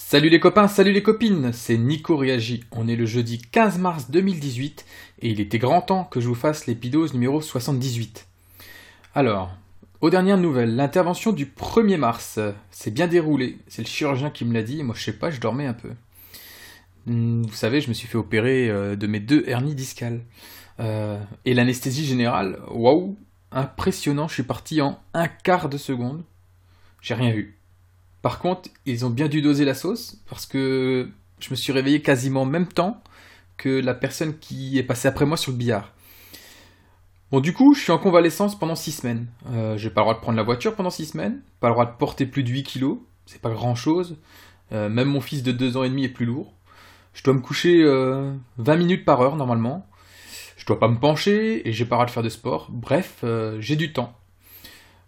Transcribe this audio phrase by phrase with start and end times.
[0.00, 2.62] Salut les copains, salut les copines, c'est Nico Réagi.
[2.70, 4.86] On est le jeudi 15 mars 2018
[5.20, 8.26] et il était grand temps que je vous fasse l'épidose numéro 78.
[9.16, 9.50] Alors,
[10.00, 12.38] aux dernières nouvelles, l'intervention du 1er mars
[12.70, 13.58] s'est bien déroulée.
[13.66, 15.90] C'est le chirurgien qui me l'a dit, moi je sais pas, je dormais un peu.
[17.06, 20.20] Hmm, vous savez, je me suis fait opérer euh, de mes deux hernies discales.
[20.78, 23.18] Euh, et l'anesthésie générale, waouh,
[23.50, 26.22] impressionnant, je suis parti en un quart de seconde.
[27.02, 27.57] J'ai rien vu.
[28.22, 31.08] Par contre, ils ont bien dû doser la sauce parce que
[31.40, 33.02] je me suis réveillé quasiment en même temps
[33.56, 35.92] que la personne qui est passée après moi sur le billard.
[37.30, 39.26] Bon, du coup, je suis en convalescence pendant 6 semaines.
[39.50, 41.84] Euh, j'ai pas le droit de prendre la voiture pendant 6 semaines, pas le droit
[41.84, 44.16] de porter plus de 8 kilos, c'est pas grand chose.
[44.72, 46.54] Euh, même mon fils de 2 ans et demi est plus lourd.
[47.12, 49.86] Je dois me coucher 20 euh, minutes par heure normalement.
[50.56, 52.68] Je dois pas me pencher et j'ai pas le droit de faire de sport.
[52.70, 53.24] Bref,
[53.60, 54.14] j'ai du temps.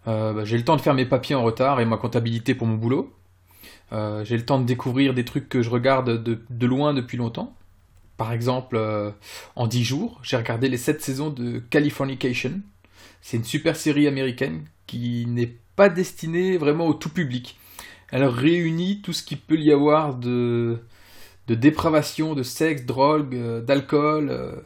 [0.07, 2.67] Euh, bah, j'ai le temps de faire mes papiers en retard et ma comptabilité pour
[2.67, 3.13] mon boulot.
[3.93, 7.55] Euh, j'ai le temps de découvrir des trucs que je regarde de, loin depuis longtemps.
[8.17, 9.11] Par exemple, euh,
[9.55, 12.61] en 10 jours, j'ai regardé les 7 saisons de Californication.
[13.21, 17.57] C'est une super série américaine qui n'est pas destinée vraiment au tout public.
[18.11, 20.79] Elle réunit tout ce qu'il peut y avoir de,
[21.47, 24.63] de dépravation, de sexe, drogue, d'alcool.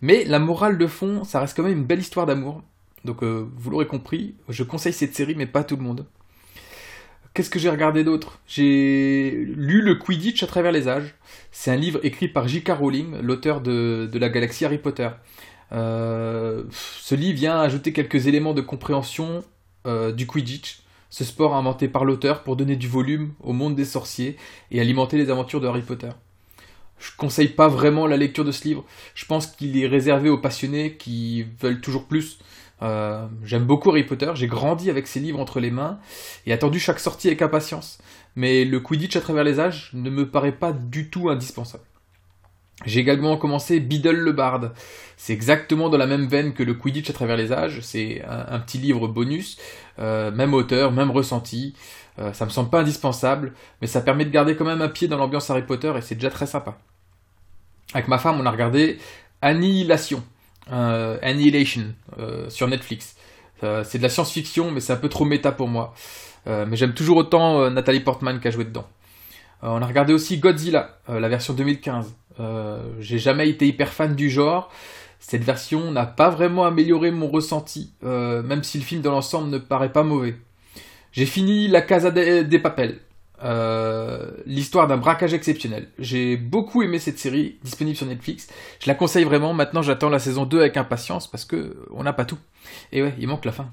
[0.00, 2.62] Mais la morale de fond, ça reste quand même une belle histoire d'amour.
[3.06, 6.04] Donc euh, vous l'aurez compris, je conseille cette série, mais pas tout le monde.
[7.32, 8.38] Qu'est-ce que j'ai regardé d'autre?
[8.46, 11.14] J'ai lu le Quidditch à travers les âges.
[11.52, 12.70] C'est un livre écrit par J.K.
[12.70, 15.10] Rowling, l'auteur de, la galaxie Harry Potter.
[15.72, 19.44] Euh, ce livre vient ajouter quelques éléments de compréhension
[19.86, 23.84] euh, du Quidditch, ce sport inventé par l'auteur pour donner du volume au monde des
[23.84, 24.38] sorciers
[24.70, 26.10] et alimenter les aventures de Harry Potter.
[26.98, 28.84] Je conseille pas vraiment la lecture de ce livre.
[29.14, 32.38] Je pense qu'il est réservé aux passionnés qui veulent toujours plus.
[32.82, 35.98] Euh, j'aime beaucoup Harry Potter, j'ai grandi avec ces livres entre les mains
[36.44, 37.98] et attendu chaque sortie avec impatience.
[38.34, 41.84] Mais le Quidditch à travers les âges ne me paraît pas du tout indispensable.
[42.84, 44.72] J'ai également commencé Biddle le Bard.
[45.16, 47.80] C'est exactement dans la même veine que le Quidditch à travers les âges.
[47.80, 49.56] C'est un, petit livre bonus,
[49.98, 51.74] euh, même auteur, même ressenti.
[52.18, 55.08] Euh, ça me semble pas indispensable, mais ça permet de garder quand même un pied
[55.08, 56.76] dans l'ambiance Harry Potter et c'est déjà très sympa.
[57.94, 58.98] Avec ma femme, on a regardé
[59.40, 60.22] Annihilation.
[60.72, 63.16] Euh, Annihilation euh, sur Netflix.
[63.62, 65.94] Euh, c'est de la science-fiction, mais c'est un peu trop méta pour moi.
[66.46, 68.86] mais j'aime toujours autant Nathalie Portman qui a joué dedans.
[69.62, 72.14] on a regardé aussi Godzilla, la version 2015.
[73.00, 74.70] J'ai jamais été hyper fan du genre.
[75.18, 79.58] Cette version n'a pas vraiment amélioré mon ressenti, même si le film dans l'ensemble ne
[79.58, 80.36] paraît pas mauvais.
[81.10, 83.00] J'ai fini La Casa des Papels.
[83.44, 85.88] Euh, l'histoire d'un braquage exceptionnel.
[85.98, 88.48] J'ai beaucoup aimé cette série, disponible sur Netflix.
[88.80, 89.52] Je la conseille vraiment.
[89.52, 92.38] Maintenant, j'attends la saison 2 avec impatience parce que on n'a pas tout.
[92.92, 93.70] Et ouais, il manque la fin.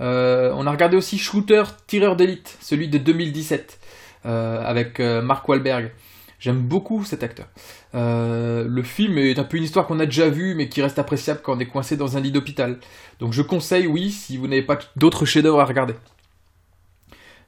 [0.00, 3.78] Euh, on a regardé aussi Shooter, tireur d'élite, celui de 2017,
[4.26, 5.90] euh, avec Mark Wahlberg.
[6.38, 7.48] J'aime beaucoup cet acteur.
[7.92, 11.40] le film est un peu une histoire qu'on a déjà vue, mais qui reste appréciable
[11.42, 12.78] quand on est coincé dans un lit d'hôpital.
[13.18, 15.94] Donc je conseille, oui, si vous n'avez pas d'autres chefs-d'œuvre à regarder.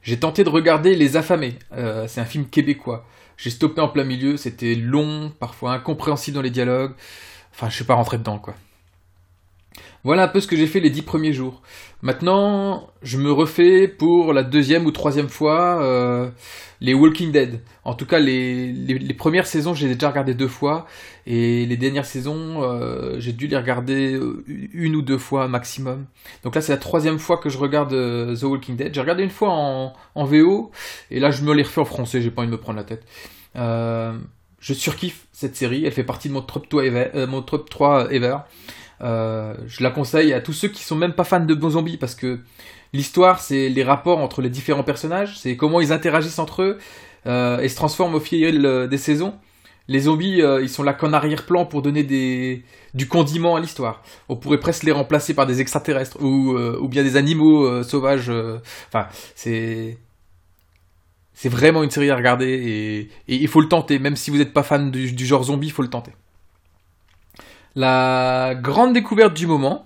[0.03, 1.57] J'ai tenté de regarder Les Affamés.
[1.71, 3.05] Euh, c'est un film québécois.
[3.37, 4.37] J'ai stoppé en plein milieu.
[4.37, 6.93] C'était long, parfois incompréhensible dans les dialogues.
[7.53, 8.53] Enfin, je suis pas rentré dedans, quoi.
[10.03, 11.61] Voilà un peu ce que j'ai fait les dix premiers jours.
[12.01, 16.29] Maintenant, je me refais pour la deuxième ou troisième fois euh,
[16.81, 17.61] les Walking Dead.
[17.85, 20.85] En tout cas, les, les, premières saisons, j'ai déjà regardé deux fois.
[21.25, 24.43] Et les dernières saisons, euh, j'ai dû les regarder euh,
[24.73, 26.05] une ou deux fois maximum.
[26.43, 28.93] Donc là, c'est la troisième fois que je regarde The Walking Dead.
[28.93, 30.71] J'ai regardé une fois en, en, VO.
[31.11, 32.21] Et là, je me les refais en français.
[32.21, 33.05] J'ai pas envie de me prendre la tête.
[33.55, 35.85] je surkiffe cette série.
[35.85, 37.25] Elle fait partie de mon top 3 ever.
[37.25, 38.39] mon top 3 ever.
[39.03, 41.97] Euh, je la conseille à tous ceux qui sont même pas fans de bons zombies
[41.97, 42.39] parce que
[42.93, 46.77] l'histoire c'est les rapports entre les différents personnages, c'est comment ils interagissent entre eux
[47.25, 49.33] euh, et se transforment au fil euh, des saisons.
[49.89, 54.01] Les zombies, ils sont là qu'en arrière-plan pour donner du condiment à l'histoire.
[54.29, 58.31] On pourrait presque les remplacer par des extraterrestres ou, ou bien des animaux sauvages.
[58.87, 59.97] Enfin, c'est
[61.33, 63.99] c'est vraiment une série à regarder et, il faut le tenter.
[63.99, 66.13] Même si vous n'êtes pas fan du, du genre zombie, il faut le tenter.
[67.75, 69.85] La grande découverte du moment,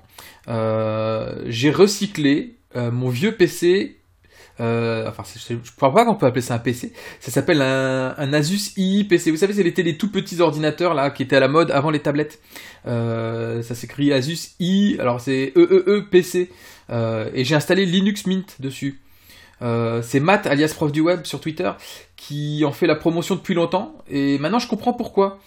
[0.50, 3.98] euh, j'ai recyclé euh, mon vieux PC.
[4.60, 6.92] Euh, enfin, je ne crois pas qu'on peut appeler ça un PC.
[7.19, 9.31] Ça s'appelle un, Asus II PC.
[9.31, 12.00] Vous savez, c'était les tout petits ordinateurs là qui étaient à la mode avant les
[12.00, 12.39] tablettes.
[12.86, 14.98] ça s'écrit Asus i.
[15.00, 16.50] Alors c'est E E E PC.
[16.89, 19.00] et j'ai installé Linux Mint dessus.
[19.62, 21.72] c'est Matt, alias prof du web sur Twitter,
[22.16, 23.95] qui en fait la promotion depuis longtemps.
[24.10, 25.39] Et maintenant, je comprends pourquoi.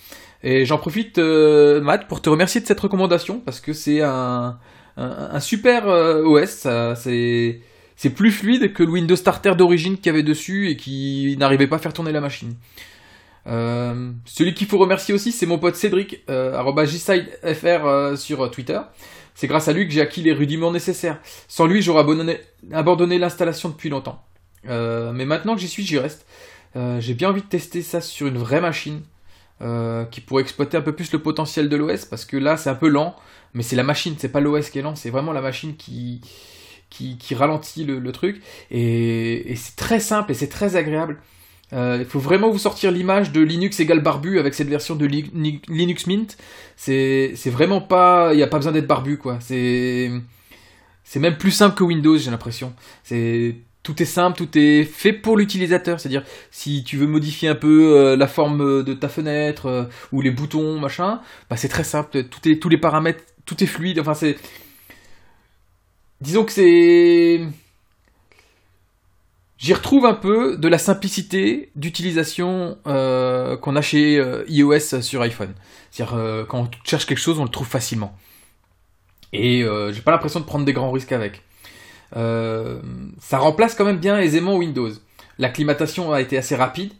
[0.42, 4.58] Et j'en profite, euh, Matt, pour te remercier de cette recommandation parce que c'est un,
[4.96, 6.66] un, super euh, OS.
[6.96, 11.66] C'est plus fluide que le Windows Starter d'origine qu'il y avait dessus et qui n'arrivait
[11.66, 12.54] pas à faire tourner la machine.
[13.46, 18.80] Euh, celui qu'il faut remercier aussi, c'est mon pote Cédric, euh, @jsidefr euh, sur Twitter.
[19.34, 21.18] C'est grâce à lui que j'ai acquis les rudiments nécessaires.
[21.48, 22.04] Sans lui, j'aurais
[22.72, 24.22] abandonné, l'installation depuis longtemps.
[24.64, 26.26] Mais maintenant que j'y suis, j'y reste.
[26.74, 29.02] j'ai bien envie de tester ça sur une vraie machine
[30.10, 32.74] qui pourrait exploiter un peu plus le potentiel de l'OS parce que là, c'est un
[32.74, 33.14] peu lent,
[33.54, 36.20] mais c'est la machine, c'est pas l'OS qui est lent, c'est vraiment la machine qui
[36.88, 41.18] qui, ralentit le, truc et c'est très simple et c'est très agréable.
[41.72, 45.06] Euh, il faut vraiment vous sortir l'image de Linux égale barbu avec cette version de
[45.06, 46.36] Linux Mint.
[46.76, 49.38] C'est vraiment pas, il n'y a pas besoin d'être barbu quoi.
[49.40, 50.10] C'est
[51.04, 52.72] c'est même plus simple que Windows, j'ai l'impression.
[53.82, 56.00] Tout est simple, tout est fait pour l'utilisateur.
[56.00, 60.20] C'est-à-dire, si tu veux modifier un peu euh, la forme de ta fenêtre euh, ou
[60.20, 62.24] les boutons, machin, bah c'est très simple.
[62.24, 63.98] Tous les paramètres, tout est fluide.
[64.00, 64.36] Enfin, c'est,
[66.20, 67.40] disons que c'est
[69.60, 75.20] J'y retrouve un peu de la simplicité d'utilisation euh, qu'on a chez euh, iOS sur
[75.20, 75.52] iPhone.
[75.90, 78.16] C'est-à-dire euh, quand on cherche quelque chose, on le trouve facilement.
[79.34, 79.62] Et
[79.92, 81.42] j'ai pas l'impression de prendre des grands risques avec.
[82.12, 84.90] Ça remplace quand même bien aisément Windows.
[85.38, 86.92] L'acclimatation a été assez rapide.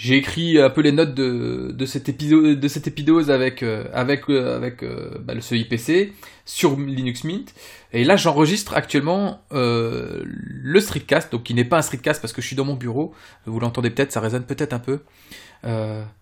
[0.00, 3.84] J'ai écrit un peu les notes de, de cet épisode de cette épidose avec euh,
[3.92, 6.14] avec euh, avec euh, bah, ce IPC
[6.46, 7.54] sur Linux Mint
[7.92, 12.46] et là j'enregistre actuellement le streetcast donc qui n'est pas un streetcast parce que je
[12.46, 13.12] suis dans mon bureau
[13.44, 15.00] vous l'entendez peut-être ça résonne peut-être un peu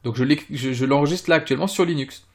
[0.02, 2.26] donc je l'enregistre là actuellement sur Linux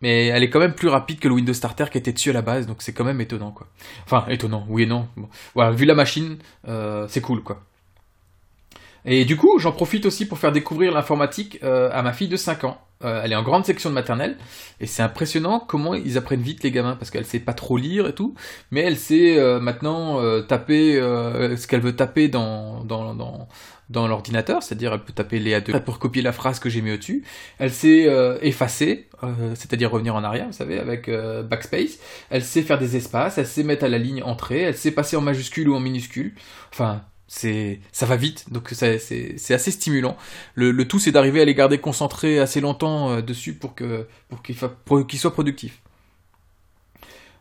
[0.00, 2.34] mais elle est quand même plus rapide que le Windows Starter qui était dessus à
[2.34, 3.66] la base donc c'est quand même étonnant quoi.
[4.04, 5.08] Enfin étonnant oui et non.
[5.54, 6.38] Voilà vu la machine
[7.08, 7.62] c'est cool quoi
[9.04, 12.36] et du coup, j'en profite aussi pour faire découvrir l'informatique euh, à ma fille de
[12.36, 12.78] 5 ans.
[13.04, 14.38] Euh, elle est en grande section de maternelle,
[14.80, 18.06] et c'est impressionnant comment ils apprennent vite les gamins, parce qu'elle sait pas trop lire
[18.06, 18.34] et tout,
[18.70, 23.48] mais elle sait euh, maintenant taper ce qu'elle veut taper dans, dans, dans,
[23.90, 26.92] dans l'ordinateur, c'est-à-dire elle peut taper les A2 pour copier la phrase que j'ai mis
[26.92, 27.24] au-dessus.
[27.58, 28.08] Elle sait
[28.40, 29.10] effacer,
[29.54, 31.98] c'est-à-dire revenir en arrière, vous savez, avec backspace.
[32.30, 35.16] Elle sait faire des espaces, elle sait mettre à la ligne entrée, elle sait passer
[35.16, 36.32] en majuscule ou en minuscule.
[36.72, 37.02] Enfin,
[37.36, 40.16] c'est ça va vite donc c'est assez stimulant.
[40.54, 45.06] Le, tout c'est d'arriver à les garder concentrés assez longtemps euh, dessus pour que pour
[45.06, 45.82] qu'ils soient productifs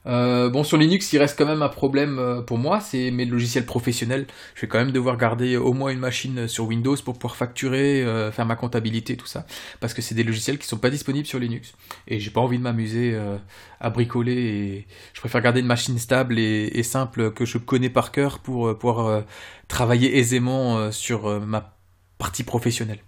[0.05, 3.25] euh, bon, sur Linux, il reste quand même un problème euh, pour moi, c'est mes
[3.25, 4.27] logiciels professionnels.
[4.55, 8.03] Je vais quand même devoir garder au moins une machine sur Windows pour pouvoir facturer,
[8.03, 9.45] euh, faire ma comptabilité, tout ça,
[9.79, 11.73] parce que c'est des logiciels qui sont pas disponibles sur Linux.
[12.07, 13.17] Et j'ai pas envie de m'amuser
[13.79, 14.33] à bricoler.
[14.33, 18.39] Et je préfère garder une machine stable et, et simple que je connais par cœur
[18.39, 19.23] pour pouvoir
[19.67, 21.77] travailler aisément sur ma
[22.17, 22.99] partie professionnelle.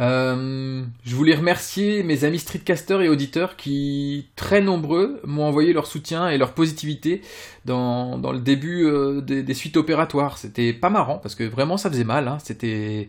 [0.00, 5.86] Euh, je voulais remercier mes amis streetcasters et auditeurs qui, très nombreux, m'ont envoyé leur
[5.86, 7.22] soutien et leur positivité
[7.64, 10.38] dans, dans le début euh, des, suites opératoires.
[10.38, 12.26] C'était pas marrant parce que vraiment ça faisait mal.
[12.28, 12.38] Hein.
[12.42, 13.08] C'était,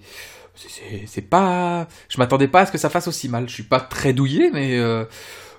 [0.56, 3.50] c'est pas, je m'attendais pas à ce que ça fasse aussi mal.
[3.50, 5.06] Je suis pas très douillé, mais euh,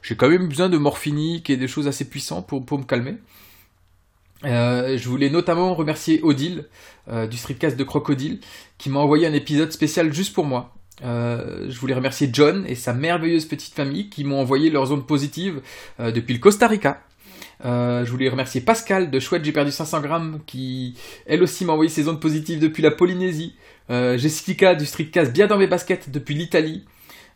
[0.03, 3.17] j'ai quand même besoin de morphinique et des choses assez puissantes pour, pour me calmer.
[4.45, 6.67] je voulais notamment remercier Odile
[7.31, 8.41] du streetcast de Crocodile
[8.79, 10.76] qui m'a envoyé un épisode spécial juste pour moi.
[11.05, 15.07] Euh, je voulais remercier John et sa merveilleuse petite famille qui m'ont envoyé leurs ondes
[15.07, 15.61] positives
[16.01, 17.03] euh, depuis le Costa Rica.
[17.65, 20.95] Euh, je voulais remercier Pascal de Chouette J'ai perdu 500 grammes qui
[21.27, 23.55] elle aussi m'a envoyé ses ondes positives depuis la Polynésie.
[23.89, 26.85] Jessica du Streetcast bien dans mes baskets depuis l'Italie.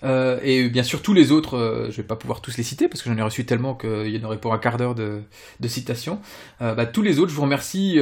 [0.03, 3.09] et bien sûr tous les autres, je vais pas pouvoir tous les citer parce que
[3.09, 5.23] j'en ai reçu tellement qu'il y en aurait pour un quart d'heure de,
[5.61, 6.21] de citations.
[6.59, 8.01] Bah, tous les autres, je vous remercie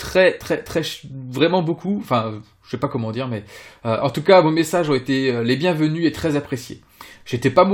[0.00, 0.82] très très très
[1.30, 1.98] vraiment beaucoup.
[2.00, 3.44] Enfin, je sais pas comment dire, mais
[3.84, 6.80] euh, en tout cas, vos messages ont été euh, les bienvenus et très appréciés.
[7.26, 7.68] J'étais pas,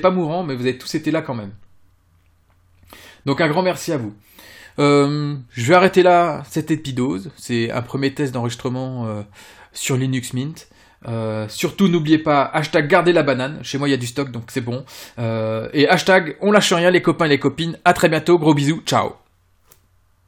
[0.00, 1.52] pas mourant, mais vous avez tous été là quand même.
[3.26, 4.14] Donc un grand merci à vous.
[4.78, 7.32] Euh, je vais arrêter là cette épidose.
[7.36, 9.24] C'est un premier test d'enregistrement
[9.72, 10.68] sur Linux Mint.
[11.48, 13.58] surtout n'oubliez pas hashtag garder la banane.
[13.64, 14.84] Chez moi il y a du stock donc c'est bon.
[15.18, 17.78] et hashtag on lâche rien les copains et les copines.
[17.84, 18.38] À très bientôt.
[18.38, 18.82] Gros bisous.
[18.86, 19.25] Ciao.